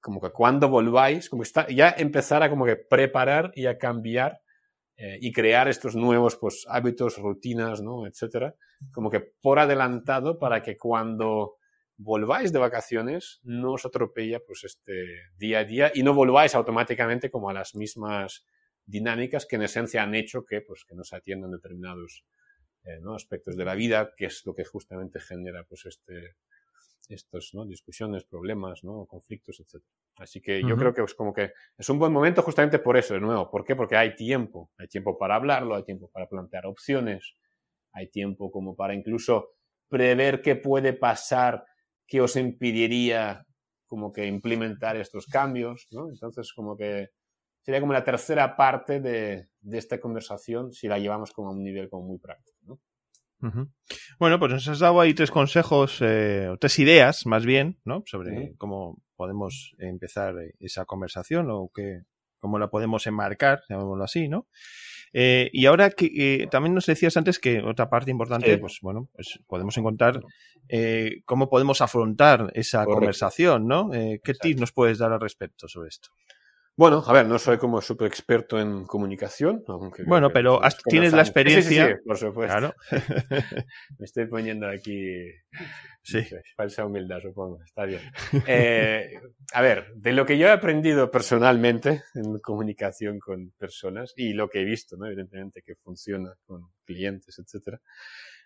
[0.00, 4.40] como que cuando volváis, como está, ya empezar a como que preparar y a cambiar
[4.96, 8.06] eh, y crear estos nuevos pues, hábitos, rutinas, ¿no?
[8.06, 8.54] etcétera,
[8.92, 11.56] como que por adelantado para que cuando
[11.98, 15.04] volváis de vacaciones no os atropella pues, este
[15.36, 18.46] día a día y no volváis automáticamente como a las mismas
[18.86, 22.24] dinámicas que en esencia han hecho que, pues, que no se atiendan determinados
[22.84, 23.14] eh, ¿no?
[23.14, 26.36] aspectos de la vida, que es lo que justamente genera pues, este,
[27.08, 27.64] estos, ¿no?
[27.64, 29.06] discusiones, problemas, ¿no?
[29.06, 29.82] conflictos, etc.
[30.16, 33.14] Así que yo creo que es como que es un buen momento justamente por eso,
[33.14, 33.50] de nuevo.
[33.50, 33.76] ¿Por qué?
[33.76, 34.70] Porque hay tiempo.
[34.78, 37.34] Hay tiempo para hablarlo, hay tiempo para plantear opciones,
[37.92, 39.50] hay tiempo como para incluso
[39.88, 41.64] prever qué puede pasar
[42.06, 43.46] que os impediría
[43.86, 46.08] como que implementar estos cambios, ¿no?
[46.08, 47.10] Entonces, como que
[47.62, 51.62] sería como la tercera parte de, de esta conversación si la llevamos como a un
[51.62, 52.80] nivel como muy práctico, ¿no?
[54.18, 58.02] Bueno, pues nos has dado ahí tres consejos, eh, o tres ideas más bien, ¿no?
[58.06, 62.02] Sobre cómo podemos empezar esa conversación o qué,
[62.38, 64.46] cómo la podemos enmarcar, llamémoslo así, ¿no?
[65.12, 69.08] Eh, y ahora que eh, también nos decías antes que otra parte importante, pues bueno,
[69.14, 70.20] pues podemos encontrar
[71.24, 73.90] cómo podemos afrontar esa conversación, ¿no?
[73.90, 76.10] ¿Qué tips nos puedes dar al respecto sobre esto?
[76.78, 79.64] Bueno, a ver, no soy como súper experto en comunicación.
[79.66, 81.86] Aunque bueno, pero tienes la experiencia.
[81.86, 82.54] Sí, sí, por supuesto.
[82.54, 82.74] Claro.
[83.98, 85.24] Me estoy poniendo aquí
[86.02, 86.20] sí.
[86.54, 87.62] falsa humildad, supongo.
[87.64, 88.02] Está bien.
[88.46, 89.10] Eh,
[89.54, 94.50] a ver, de lo que yo he aprendido personalmente en comunicación con personas y lo
[94.50, 95.06] que he visto, ¿no?
[95.06, 97.80] evidentemente, que funciona con clientes, etcétera.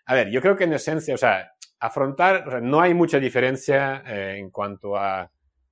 [0.05, 4.37] A ver, yo creo que en esencia, o sea, afrontar, no hay mucha diferencia eh,
[4.37, 5.29] en cuanto a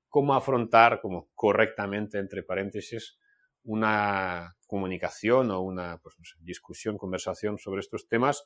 [0.10, 3.17] cómo afrontar como correctamente, entre paréntesis,
[3.63, 8.43] una comunicación o una pues, discusión, conversación sobre estos temas,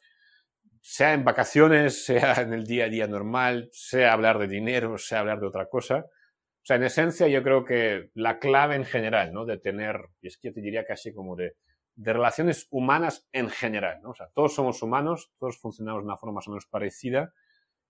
[0.82, 5.22] sea en vacaciones, sea en el día a día normal, sea hablar de dinero, sea
[5.22, 6.06] hablar de otra cosa.
[6.06, 9.46] O sea, en esencia yo creo que la clave en general, ¿no?
[9.46, 11.56] De tener, y es que yo te diría casi como de,
[11.96, 14.12] de relaciones humanas en general, ¿no?
[14.12, 17.34] O sea, todos somos humanos, todos funcionamos de una forma más o menos parecida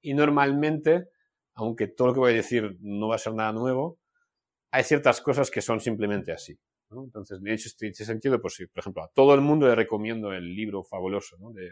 [0.02, 1.10] y normalmente
[1.54, 4.00] aunque todo lo que voy a decir no va a ser nada nuevo,
[4.72, 6.58] hay ciertas cosas que son simplemente así.
[6.90, 7.04] ¿no?
[7.04, 10.56] Entonces, hecho, en ese sentido, pues, por ejemplo, a todo el mundo le recomiendo el
[10.56, 11.70] libro fabuloso de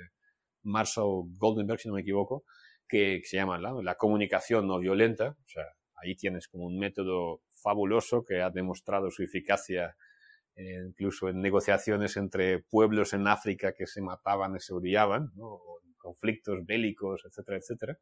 [0.63, 2.43] Marshall Goldenberg, si no me equivoco,
[2.87, 5.29] que, se llama La comunicación no violenta.
[5.29, 5.63] O sea,
[6.03, 9.95] ahí tienes como un método fabuloso que ha demostrado su eficacia
[10.55, 15.31] eh, incluso en negociaciones entre pueblos en África que se mataban y se odiaban.
[16.01, 17.97] Conflictos bélicos, etcétera, etcétera.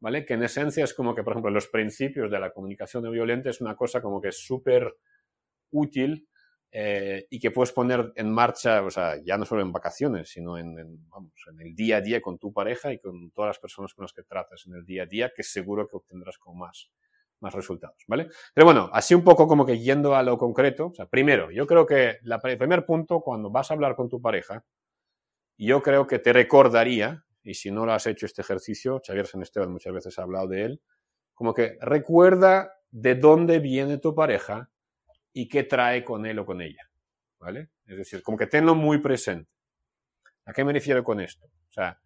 [0.00, 0.24] ¿vale?
[0.24, 3.50] Que en esencia es como que, por ejemplo, los principios de la comunicación no violenta
[3.50, 4.96] es una cosa como que es súper
[5.70, 6.26] útil
[6.72, 10.56] eh, y que puedes poner en marcha, o sea, ya no solo en vacaciones, sino
[10.56, 13.92] en, vamos, en el día a día con tu pareja y con todas las personas
[13.92, 16.90] con las que tratas en el día a día, que seguro que obtendrás con más,
[17.40, 18.28] más resultados, ¿vale?
[18.54, 21.66] Pero bueno, así un poco como que yendo a lo concreto, o sea, primero, yo
[21.66, 24.64] creo que la, el primer punto, cuando vas a hablar con tu pareja,
[25.58, 29.42] yo creo que te recordaría y si no lo has hecho este ejercicio, Xavier San
[29.42, 30.82] Esteban muchas veces ha hablado de él,
[31.34, 34.70] como que recuerda de dónde viene tu pareja
[35.32, 36.90] y qué trae con él o con ella,
[37.38, 37.70] ¿vale?
[37.86, 39.50] Es decir, como que tenlo muy presente.
[40.44, 41.46] ¿A qué me refiero con esto?
[41.46, 42.00] O sea,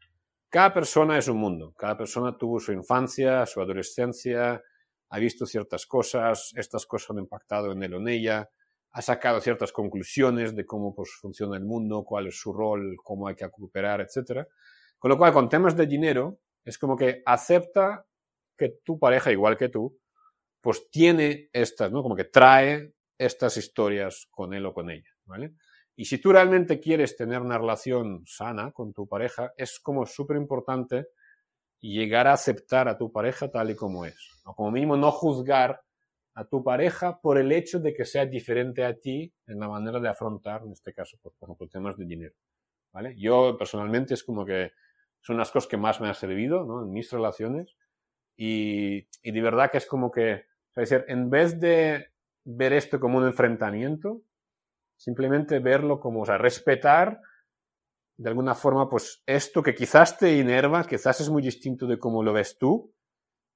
[0.48, 4.62] cada persona es un mundo, cada persona tuvo su infancia, su adolescencia,
[5.08, 8.50] ha visto ciertas cosas, estas cosas han impactado en él o en ella,
[8.92, 13.26] ha sacado ciertas conclusiones de cómo pues, funciona el mundo, cuál es su rol, cómo
[13.26, 14.46] hay que cooperar, etc.
[15.04, 18.06] Con lo cual, con temas de dinero, es como que acepta
[18.56, 19.98] que tu pareja, igual que tú,
[20.62, 22.02] pues tiene estas, ¿no?
[22.02, 25.56] Como que trae estas historias con él o con ella, ¿vale?
[25.94, 30.38] Y si tú realmente quieres tener una relación sana con tu pareja, es como súper
[30.38, 31.08] importante
[31.82, 34.16] llegar a aceptar a tu pareja tal y como es.
[34.46, 35.82] O como mínimo no juzgar
[36.32, 40.00] a tu pareja por el hecho de que sea diferente a ti en la manera
[40.00, 42.34] de afrontar, en este caso, por, ejemplo, temas de dinero.
[42.90, 43.14] ¿vale?
[43.18, 44.72] Yo personalmente es como que
[45.24, 46.82] son las cosas que más me han servido ¿no?
[46.82, 47.76] en mis relaciones
[48.36, 50.44] y, de verdad que es como que,
[50.76, 52.10] o decir, en vez de
[52.44, 54.22] ver esto como un enfrentamiento,
[54.96, 57.20] simplemente verlo como, o sea, respetar
[58.16, 62.22] de alguna forma, pues esto que quizás te inerva, quizás es muy distinto de cómo
[62.22, 62.92] lo ves tú,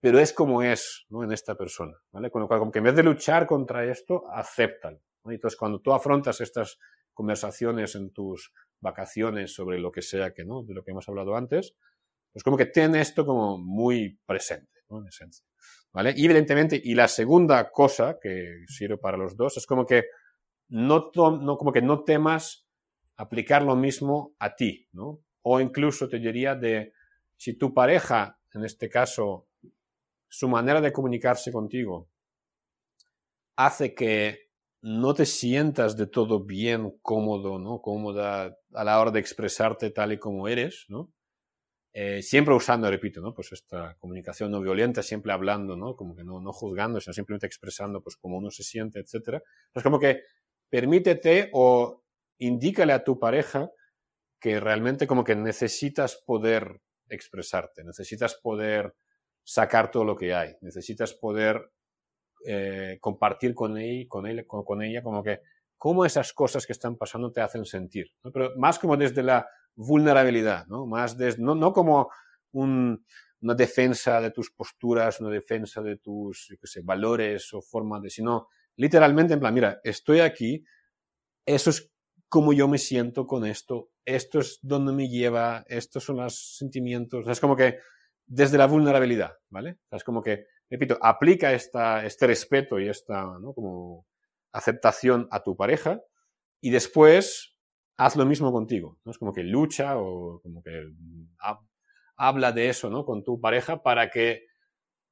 [0.00, 1.22] pero es como es ¿no?
[1.22, 1.96] en esta persona.
[2.12, 2.30] ¿vale?
[2.30, 5.00] Con lo cual, como que en vez de luchar contra esto, acéptalo.
[5.24, 6.78] Entonces, cuando tú afrontas estas
[7.18, 10.62] conversaciones en tus vacaciones sobre lo que sea que, ¿no?
[10.62, 11.74] De lo que hemos hablado antes,
[12.32, 14.76] pues como que ten esto como muy presente.
[14.88, 15.44] En esencia.
[15.92, 16.14] ¿Vale?
[16.16, 20.04] Y evidentemente, y la segunda cosa que sirve para los dos es como que
[20.68, 22.68] no, no, como que no temas
[23.16, 25.24] aplicar lo mismo a ti, ¿no?
[25.42, 26.92] O incluso te diría de
[27.36, 29.48] si tu pareja, en este caso,
[30.28, 32.08] su manera de comunicarse contigo
[33.56, 34.47] hace que
[34.82, 37.80] no te sientas de todo bien cómodo, ¿no?
[37.80, 41.12] Cómoda a la hora de expresarte tal y como eres, ¿no?
[41.92, 43.34] Eh, siempre usando, repito, ¿no?
[43.34, 45.96] Pues esta comunicación no violenta, siempre hablando, ¿no?
[45.96, 49.42] Como que no, no juzgando, sino simplemente expresando, pues, cómo uno se siente, etcétera.
[49.72, 50.22] Pues como que
[50.70, 52.04] permítete o
[52.38, 53.70] indícale a tu pareja
[54.40, 58.94] que realmente como que necesitas poder expresarte, necesitas poder
[59.42, 60.54] sacar todo lo que hay.
[60.60, 61.72] Necesitas poder
[62.46, 65.40] eh, compartir con él, con, él con, ella, como que
[65.76, 68.12] cómo esas cosas que están pasando te hacen sentir.
[68.32, 70.86] Pero más como desde la vulnerabilidad, ¿no?
[70.86, 72.10] Más no, no como
[72.52, 76.48] una defensa de tus posturas, una defensa de tus
[76.82, 80.64] valores o formas de, sino literalmente en plan, mira, estoy aquí,
[81.46, 81.90] eso es
[82.28, 87.26] como yo me siento con esto, esto es donde me lleva, estos son los sentimientos,
[87.28, 87.78] es como que
[88.26, 89.78] desde la vulnerabilidad, ¿vale?
[89.90, 93.52] es como que, repito, aplica esta, este respeto y esta, ¿no?
[93.54, 94.06] Como
[94.52, 96.00] aceptación a tu pareja
[96.60, 97.56] y después
[97.96, 99.12] haz lo mismo contigo, ¿no?
[99.12, 100.70] Es como que lucha o como que
[102.16, 103.04] habla de eso, ¿no?
[103.04, 104.46] Con tu pareja para que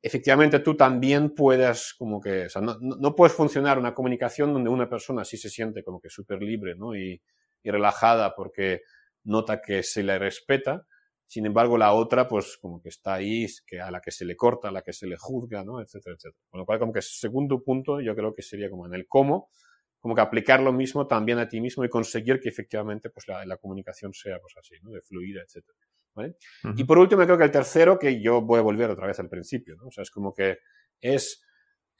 [0.03, 5.25] efectivamente tú también puedas como que, no, no, puedes funcionar una comunicación donde una persona
[5.25, 6.95] sí se siente como que súper libre, ¿no?
[6.95, 7.21] Y,
[7.62, 8.83] y relajada porque
[9.25, 10.87] nota que se le respeta,
[11.27, 14.37] sin embargo, la otra, pues como que está ahí, que a la que se le
[14.37, 15.81] corta, a la que se le juzga, ¿no?
[15.81, 16.41] Etcétera, etcétera.
[16.49, 19.51] Con lo cual, como que segundo punto, yo creo que sería como en el cómo,
[19.99, 23.45] como que aplicar lo mismo también a ti mismo y conseguir que efectivamente pues la,
[23.45, 24.93] la comunicación sea pues así, ¿no?
[24.93, 25.77] De fluida, etcétera.
[26.15, 26.37] ¿Vale?
[26.77, 29.29] Y por último, creo que el tercero, que yo voy a volver otra vez al
[29.29, 29.89] principio, ¿no?
[29.89, 30.59] O sea, es como que
[31.01, 31.45] es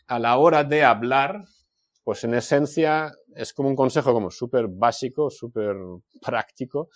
[0.07, 1.45] a la hora de hablar,
[2.03, 5.77] pues en esencia es como un consejo como súper básico, súper
[6.23, 6.89] práctico,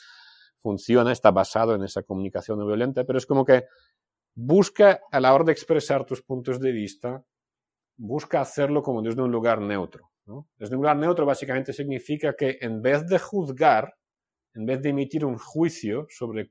[0.62, 3.64] funciona, está basado en esa comunicación no violenta, pero es como que
[4.34, 7.24] busca a la hora de expresar tus puntos de vista,
[7.96, 10.10] busca hacerlo como desde un lugar neutro.
[10.26, 10.48] ¿no?
[10.56, 13.94] Desde un lugar neutro básicamente significa que en vez de juzgar,
[14.54, 16.50] en vez de emitir un juicio sobre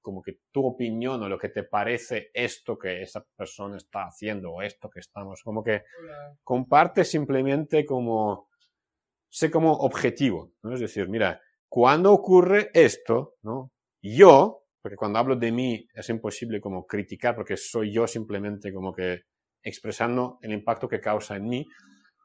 [0.00, 4.50] como que tu opinión o lo que te parece esto que esa persona está haciendo
[4.52, 5.82] o esto que estamos, como que
[6.42, 8.48] comparte simplemente como,
[9.28, 10.72] sé como objetivo, ¿no?
[10.74, 13.70] Es decir, mira, cuando ocurre esto, ¿no?
[14.02, 18.92] Yo, porque cuando hablo de mí es imposible como criticar porque soy yo simplemente como
[18.92, 19.22] que
[19.62, 21.66] expresando el impacto que causa en mí,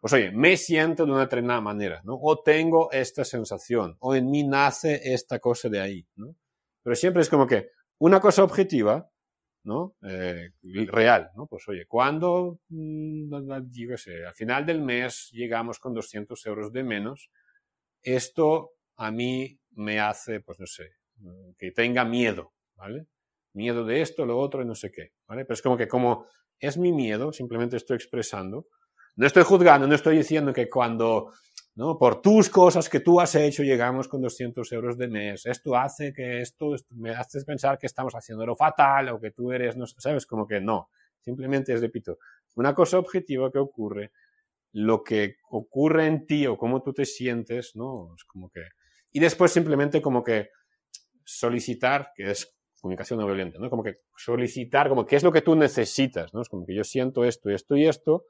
[0.02, 2.18] pues oye, me siento de una determinada manera, ¿no?
[2.20, 6.36] O tengo esta sensación, o en mí nace esta cosa de ahí, ¿no?
[6.82, 9.10] Pero siempre es como que una cosa objetiva,
[9.64, 9.96] ¿no?
[10.02, 10.50] Eh,
[10.88, 11.46] real, ¿no?
[11.46, 16.84] Pues oye, cuando, mm, digo sé, al final del mes llegamos con 200 euros de
[16.84, 17.30] menos,
[18.02, 20.92] esto a mí me hace, pues no sé,
[21.58, 23.08] que tenga miedo, ¿vale?
[23.54, 25.46] Miedo de esto, lo otro y no sé qué, ¿vale?
[25.46, 26.28] Pero es como que como
[26.60, 28.68] es mi miedo, simplemente estoy expresando,
[29.16, 31.32] no estoy juzgando, no estoy diciendo que cuando,
[31.76, 31.98] ¿no?
[31.98, 36.14] Por tus cosas que tú has hecho llegamos con 200 euros de mes, esto hace
[36.14, 39.86] que esto, me haces pensar que estamos haciendo lo fatal o que tú eres, no
[39.88, 40.90] sabes, como que no.
[41.22, 42.20] Simplemente es, repito,
[42.56, 44.12] una cosa objetiva que ocurre,
[44.74, 48.14] lo que ocurre en ti o cómo tú te sientes, ¿no?
[48.16, 48.62] Es como que
[49.16, 50.50] y después simplemente como que
[51.24, 53.70] solicitar, que es comunicación no violenta, ¿no?
[53.70, 56.42] Como que solicitar, como qué es lo que tú necesitas, ¿no?
[56.42, 58.26] Es como que yo siento esto, esto y esto,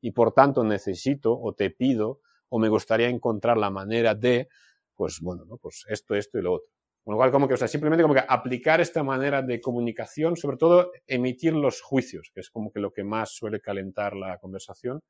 [0.00, 2.20] y por tanto necesito o te pido
[2.50, 4.48] o me gustaría encontrar la manera de,
[4.94, 5.56] pues bueno, ¿no?
[5.56, 6.68] Pues esto, esto y lo otro.
[7.02, 10.36] Con lo cual, como que, o sea, simplemente como que aplicar esta manera de comunicación,
[10.36, 14.38] sobre todo emitir los juicios, que es como que lo que más suele calentar la
[14.38, 15.00] conversación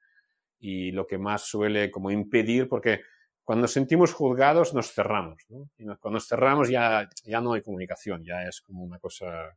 [0.58, 3.02] y lo que más suele como impedir, porque
[3.48, 5.70] cuando nos sentimos juzgados nos cerramos, ¿no?
[5.78, 9.56] Y cuando nos cerramos ya, ya no hay comunicación, ya es como una cosa,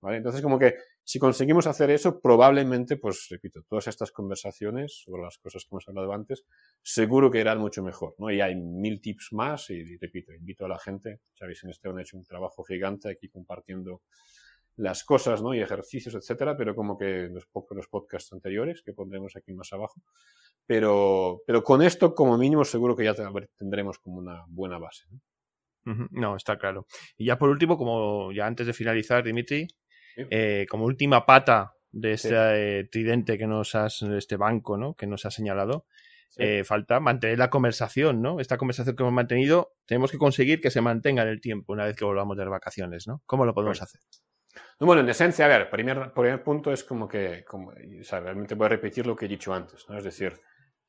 [0.00, 0.18] ¿vale?
[0.18, 5.38] Entonces, como que si conseguimos hacer eso, probablemente, pues repito, todas estas conversaciones sobre las
[5.38, 6.44] cosas que hemos hablado antes,
[6.80, 8.30] seguro que irán mucho mejor, ¿no?
[8.30, 11.98] Y hay mil tips más y, repito, invito a la gente, sabéis, en este han
[11.98, 14.02] hecho un trabajo gigante aquí compartiendo
[14.76, 15.54] las cosas, ¿no?
[15.54, 20.02] Y ejercicios, etcétera, pero como que los, los podcasts anteriores que pondremos aquí más abajo.
[20.66, 23.14] Pero, pero con esto, como mínimo, seguro que ya
[23.56, 25.06] tendremos como una buena base.
[25.10, 26.08] ¿no?
[26.10, 26.86] no, está claro.
[27.16, 29.68] Y ya por último, como ya antes de finalizar, Dimitri,
[30.16, 34.94] eh, como última pata de este tridente que nos has, este banco, ¿no?
[34.94, 35.86] Que nos ha señalado.
[36.38, 38.40] Eh, falta mantener la conversación, ¿no?
[38.40, 41.86] Esta conversación que hemos mantenido, tenemos que conseguir que se mantenga en el tiempo una
[41.86, 43.22] vez que volvamos de las vacaciones, ¿no?
[43.24, 44.02] ¿Cómo lo podemos hacer?
[44.78, 48.54] Bueno, en esencia, a ver, primer, primer punto es como que, como, o sea, realmente
[48.54, 49.96] voy a repetir lo que he dicho antes, ¿no?
[49.96, 50.38] Es decir,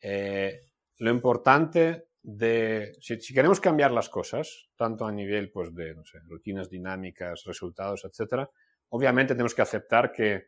[0.02, 0.60] eh,
[0.98, 6.04] lo importante de, si, si, queremos cambiar las cosas, tanto a nivel, pues, de, no
[6.04, 8.50] sé, rutinas dinámicas, resultados, etcétera,
[8.90, 10.48] obviamente tenemos que aceptar que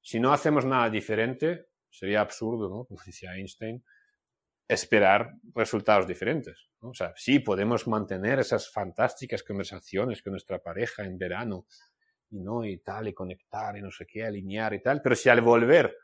[0.00, 2.84] si no hacemos nada diferente, sería absurdo, ¿no?
[2.88, 3.84] Como decía Einstein,
[4.66, 6.70] esperar resultados diferentes.
[6.80, 6.90] ¿no?
[6.90, 11.66] O sea, sí, podemos mantener esas fantásticas conversaciones con nuestra pareja en verano
[12.30, 15.28] y no y tal, y conectar y no sé qué, alinear y tal, pero si
[15.28, 15.96] al volver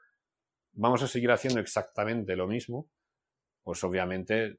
[0.72, 2.88] vamos a seguir haciendo exactamente lo mismo,
[3.62, 4.58] pues obviamente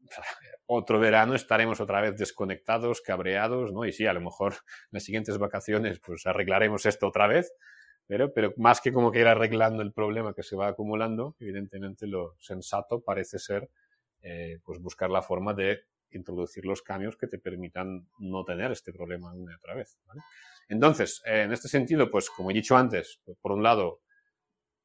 [0.66, 3.84] otro verano estaremos otra vez desconectados, cabreados, ¿no?
[3.84, 7.52] Y sí, a lo mejor en las siguientes vacaciones pues arreglaremos esto otra vez,
[8.06, 12.06] pero, pero más que como que ir arreglando el problema que se va acumulando, evidentemente
[12.06, 13.70] lo sensato parece ser
[14.22, 18.92] eh, pues buscar la forma de introducir los cambios que te permitan no tener este
[18.92, 19.98] problema una y otra vez.
[20.06, 20.20] ¿vale?
[20.68, 24.02] Entonces, eh, en este sentido, pues como he dicho antes, por un lado,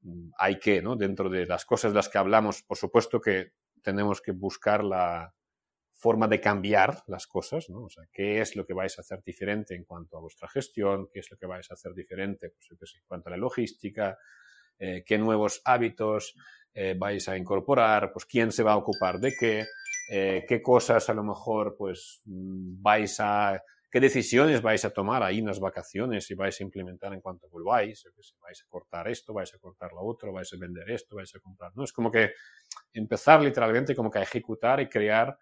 [0.01, 4.21] mm, hay que, dentro de las cosas de las que hablamos, por supuesto que tenemos
[4.21, 5.33] que buscar la
[5.99, 7.83] forma de cambiar las cosas, ¿no?
[7.83, 11.09] O sea, qué es lo que vais a hacer diferente en cuanto a vuestra gestión,
[11.11, 14.17] qué es lo que vais a hacer diferente pues, en cuanto a la logística,
[14.77, 16.35] eh, qué nuevos hábitos
[16.73, 19.65] eh, vais a incorporar, pues quién se va a ocupar de qué,
[20.09, 25.23] eh, qué cosas a lo mejor pues mm, vais a qué decisiones vais a tomar
[25.23, 29.07] ahí en las vacaciones y vais a implementar en cuanto volváis, si vais a cortar
[29.07, 31.83] esto, vais a cortar lo otro, vais a vender esto, vais a comprar, ¿no?
[31.83, 32.33] Es como que
[32.93, 35.37] empezar literalmente como que a ejecutar y crear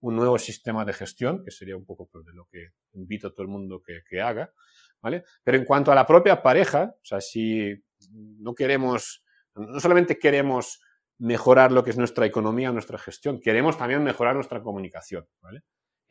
[0.00, 3.42] un nuevo sistema de gestión, que sería un poco de lo que invito a todo
[3.42, 4.52] el mundo que, que haga,
[5.00, 5.24] ¿vale?
[5.44, 7.72] Pero en cuanto a la propia pareja, o sea, si
[8.10, 10.80] no queremos, no solamente queremos
[11.18, 15.62] mejorar lo que es nuestra economía, nuestra gestión, queremos también mejorar nuestra comunicación, ¿vale?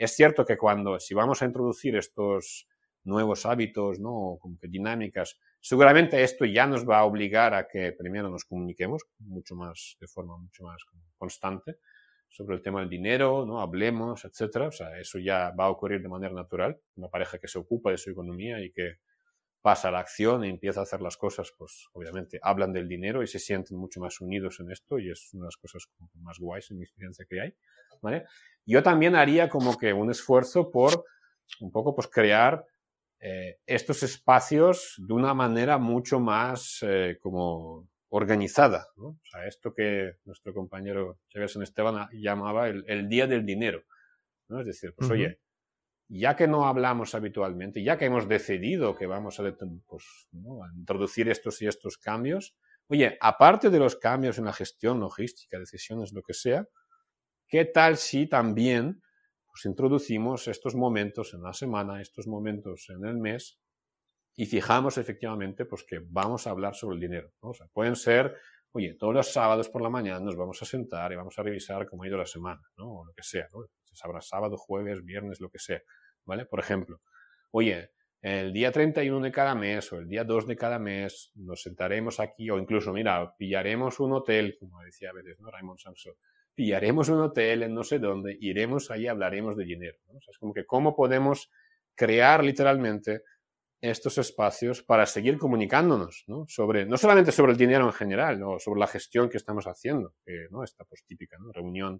[0.02, 2.68] Es cierto que cuando, si vamos a introducir estos
[3.04, 4.40] nuevos hábitos, ¿no?
[4.42, 9.04] Como que dinámicas, seguramente esto ya nos va a obligar a que primero nos comuniquemos
[9.20, 10.82] mucho más, de forma mucho más
[11.20, 11.78] constante
[12.30, 13.62] sobre el tema del dinero, ¿no?
[13.62, 14.70] Hablemos, etcétera.
[14.70, 16.82] O sea, eso ya va a ocurrir de manera natural.
[16.96, 18.96] Una pareja que se ocupa de su economía y que
[19.62, 23.22] pasa a la acción y empieza a hacer las cosas, pues obviamente hablan del dinero
[23.22, 25.84] y se sienten mucho más unidos en esto y es una de las cosas
[26.16, 27.54] más guays en mi experiencia que hay.
[28.02, 28.26] ¿vale?
[28.66, 31.06] Yo también haría como que un esfuerzo por
[31.60, 32.66] un poco pues crear
[33.20, 38.88] eh, estos espacios de una manera mucho más eh, como organizada.
[38.98, 39.08] ¿no?
[39.08, 43.84] O sea, esto que nuestro compañero Jefferson Esteban llamaba el, el, día del dinero.
[44.48, 44.60] ¿no?
[44.62, 45.16] Es decir, pues uh -huh.
[45.16, 45.40] oye,
[46.14, 49.44] ya que no hablamos habitualmente, ya que hemos decidido que vamos a,
[49.88, 52.54] pues, a introducir estos y estos cambios,
[52.88, 56.68] oye, aparte de los cambios en la gestión logística, decisiones, lo que sea,
[57.48, 59.02] ¿qué tal si también
[59.46, 63.62] pues, introducimos estos momentos en la semana, estos momentos en el mes,
[64.36, 67.32] y fijamos efectivamente pues, que vamos a hablar sobre el dinero?
[67.42, 67.52] ¿no?
[67.52, 68.36] O sea, pueden ser,
[68.74, 71.88] oye, todos los sábados por la mañana nos vamos a sentar y vamos a revisar
[71.88, 73.00] cómo ha ido la semana, ¿no?
[73.00, 73.64] o lo que sea, ¿no?
[73.86, 75.82] se sabrá sábado, jueves, viernes, lo que sea.
[76.26, 76.46] ¿Vale?
[76.46, 77.02] Por ejemplo,
[77.52, 77.92] oye,
[78.22, 82.20] el día 31 de cada mes o el día 2 de cada mes nos sentaremos
[82.20, 85.50] aquí o incluso, mira, pillaremos un hotel, como decía veces, ¿no?
[85.50, 86.14] Raymond Samson,
[86.54, 89.98] pillaremos un hotel en no sé dónde, iremos ahí hablaremos de dinero.
[90.30, 91.50] es como que cómo podemos
[91.96, 93.24] crear literalmente
[93.82, 96.46] estos espacios para seguir comunicándonos, ¿no?
[96.48, 98.60] Sobre, no solamente sobre el dinero en general, ¿no?
[98.60, 100.64] sobre la gestión que estamos haciendo, que, ¿no?
[100.64, 101.52] Esta pues típica, ¿no?
[101.52, 102.00] Reunión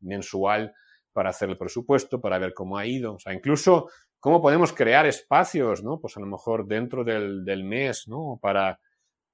[0.00, 0.72] mensual
[1.12, 3.14] para hacer el presupuesto, para ver cómo ha ido.
[3.14, 3.88] O sea, incluso
[4.18, 6.00] cómo podemos crear espacios, ¿no?
[6.00, 8.38] Pues a lo mejor dentro del, del mes, ¿no?
[8.40, 8.78] Para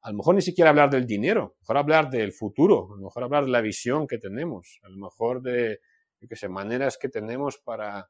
[0.06, 2.96] a lo mejor ni siquiera hablar del dinero, a lo mejor hablar del futuro, a
[2.96, 5.80] lo mejor hablar de la visión que tenemos, a lo mejor de,
[6.20, 8.08] yo qué sé, maneras que tenemos para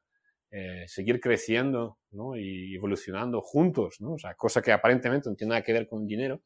[0.51, 2.35] eh, seguir creciendo ¿no?
[2.37, 4.13] y evolucionando juntos, ¿no?
[4.13, 6.41] O sea, cosa que aparentemente no tiene nada que ver con dinero,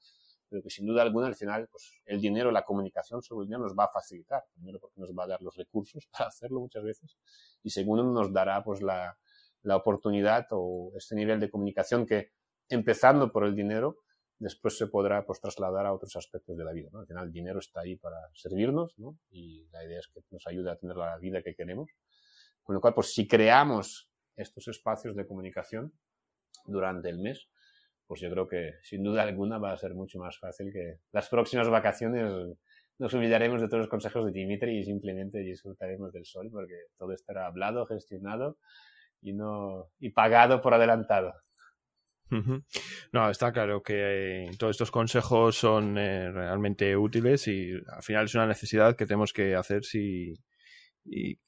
[0.51, 3.63] pero que sin duda alguna al final pues, el dinero, la comunicación sobre el dinero
[3.63, 4.43] nos va a facilitar.
[4.53, 7.17] Primero porque nos va a dar los recursos para hacerlo muchas veces
[7.63, 9.17] y segundo nos dará pues la,
[9.63, 12.33] la oportunidad o este nivel de comunicación que
[12.67, 13.99] empezando por el dinero
[14.39, 16.89] después se podrá pues, trasladar a otros aspectos de la vida.
[16.91, 16.99] ¿no?
[16.99, 19.17] Al final el dinero está ahí para servirnos ¿no?
[19.29, 21.91] y la idea es que nos ayude a tener la vida que queremos.
[22.61, 25.93] Con lo cual, pues si creamos estos espacios de comunicación
[26.65, 27.47] durante el mes,
[28.11, 31.29] pues yo creo que sin duda alguna va a ser mucho más fácil que las
[31.29, 32.29] próximas vacaciones
[32.99, 37.13] nos olvidaremos de todos los consejos de Dimitri y simplemente disfrutaremos del sol porque todo
[37.13, 38.57] estará hablado, gestionado
[39.21, 41.35] y no y pagado por adelantado.
[43.13, 48.25] No, está claro que eh, todos estos consejos son eh, realmente útiles y al final
[48.25, 50.33] es una necesidad que tenemos que hacer si
[51.05, 51.39] y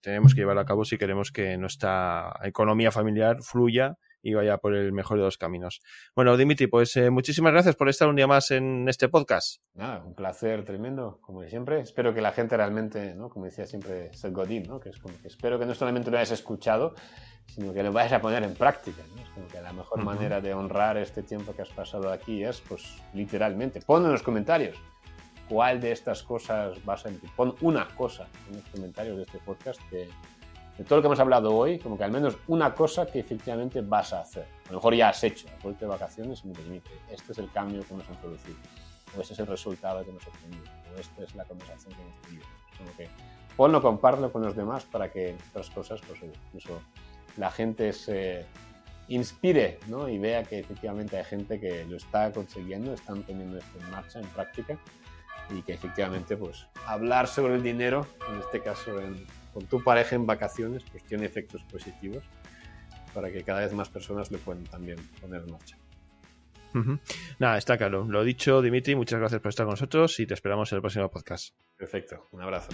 [0.00, 4.74] tenemos que llevar a cabo si queremos que nuestra economía familiar fluya y vaya por
[4.74, 5.80] el mejor de los caminos.
[6.14, 9.62] Bueno, Dimitri, pues eh, muchísimas gracias por estar un día más en este podcast.
[9.74, 11.80] Nada, un placer tremendo, como siempre.
[11.80, 13.28] Espero que la gente realmente, ¿no?
[13.28, 14.80] como decía siempre Seth Godin, ¿no?
[14.80, 16.94] que es como que espero que no solamente lo hayas escuchado,
[17.46, 19.02] sino que lo vayas a poner en práctica.
[19.14, 19.22] ¿no?
[19.22, 22.60] Es como que la mejor manera de honrar este tiempo que has pasado aquí es,
[22.60, 24.76] pues, literalmente, pon en los comentarios
[25.48, 27.10] cuál de estas cosas vas a...
[27.34, 30.08] Pon una cosa en los comentarios de este podcast que
[30.78, 33.80] de todo lo que hemos hablado hoy, como que al menos una cosa que efectivamente
[33.80, 34.46] vas a hacer.
[34.66, 37.50] A lo mejor ya has hecho, a de vacaciones y me permite, este es el
[37.50, 38.56] cambio que hemos introducido,
[39.16, 40.62] o este es el resultado que hemos obtenido,
[40.94, 42.46] o esta es la conversación que hemos tenido.
[42.78, 43.08] Como que
[43.56, 46.80] ponlo, compártelo con los demás para que otras cosas, pues incluso
[47.36, 48.46] la gente se
[49.08, 50.08] inspire ¿no?
[50.08, 54.20] y vea que efectivamente hay gente que lo está consiguiendo, están poniendo esto en marcha,
[54.20, 54.78] en práctica,
[55.50, 59.26] y que efectivamente pues hablar sobre el dinero, en este caso en
[59.58, 62.22] con tu pareja en vacaciones, pues tiene efectos positivos
[63.12, 65.76] para que cada vez más personas le puedan también poner en marcha.
[67.40, 68.04] Nada, está claro.
[68.08, 71.10] Lo dicho, Dimitri, muchas gracias por estar con nosotros y te esperamos en el próximo
[71.10, 71.56] podcast.
[71.76, 72.68] Perfecto, un abrazo.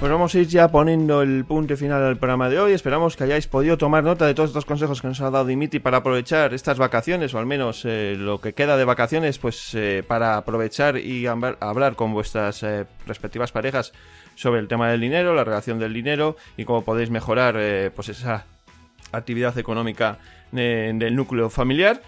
[0.00, 2.72] Pues vamos a ir ya poniendo el punto final al programa de hoy.
[2.72, 5.78] Esperamos que hayáis podido tomar nota de todos estos consejos que nos ha dado Dimitri
[5.78, 10.02] para aprovechar estas vacaciones, o al menos eh, lo que queda de vacaciones, pues eh,
[10.08, 13.92] para aprovechar y hablar con vuestras eh, respectivas parejas
[14.36, 18.46] sobre el tema del dinero, la relación del dinero y cómo podéis mejorar pues esa
[19.12, 20.16] actividad económica
[20.50, 22.00] del núcleo familiar.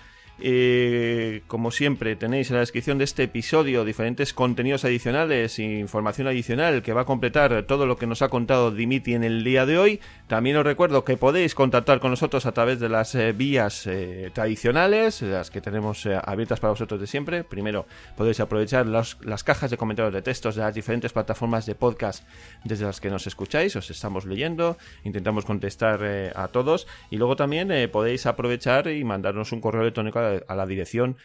[0.45, 6.27] Eh, como siempre, tenéis en la descripción de este episodio diferentes contenidos adicionales e información
[6.27, 9.67] adicional que va a completar todo lo que nos ha contado Dimitri en el día
[9.67, 10.01] de hoy.
[10.27, 14.33] También os recuerdo que podéis contactar con nosotros a través de las eh, vías eh,
[14.35, 17.45] tradicionales, las que tenemos abiertas para vosotros de siempre.
[17.45, 17.87] Primero,
[18.17, 22.25] podéis aprovechar las cajas de comentarios de textos de las diferentes plataformas de podcast
[22.65, 23.77] desde las que nos escucháis.
[23.77, 26.03] Os estamos leyendo, intentamos contestar
[26.35, 26.89] a todos.
[27.11, 31.17] Y luego también podéis aprovechar y mandarnos un correo electrónico a a la dirección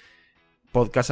[0.72, 1.12] podcast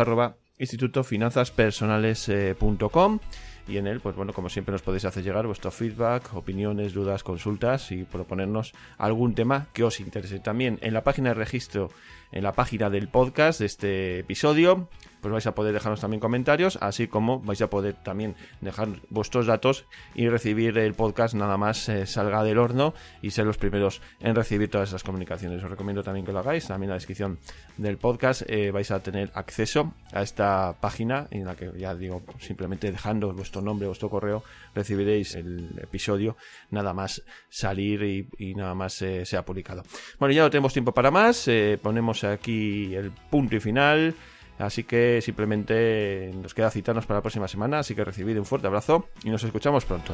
[0.58, 3.20] institutofinanzaspersonales.com
[3.68, 7.24] y en él, pues bueno, como siempre nos podéis hacer llegar vuestro feedback, opiniones, dudas,
[7.24, 10.40] consultas y proponernos algún tema que os interese.
[10.40, 11.90] También en la página de registro,
[12.36, 14.90] en la página del podcast de este episodio,
[15.26, 19.48] pues vais a poder dejarnos también comentarios, así como vais a poder también dejar vuestros
[19.48, 24.04] datos y recibir el podcast nada más eh, salga del horno y ser los primeros
[24.20, 25.64] en recibir todas esas comunicaciones.
[25.64, 27.40] Os recomiendo también que lo hagáis, también en la descripción
[27.78, 32.22] del podcast eh, vais a tener acceso a esta página en la que ya digo,
[32.40, 34.44] simplemente dejando vuestro nombre, vuestro correo,
[34.76, 36.38] recibiréis el episodio
[36.70, 39.82] nada más salir y, nada más eh, sea publicado.
[40.20, 41.50] Bueno, ya no tenemos tiempo para más,
[41.82, 44.16] ponemos aquí el punto y final.
[44.58, 47.80] Así que simplemente nos queda citarnos para la próxima semana.
[47.80, 50.14] Así que recibid un fuerte abrazo y nos escuchamos pronto.